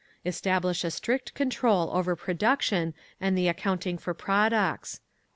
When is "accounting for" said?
3.47-4.15